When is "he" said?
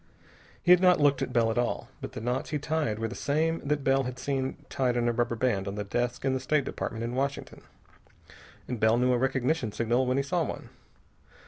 0.63-0.71, 2.49-2.57, 10.17-10.23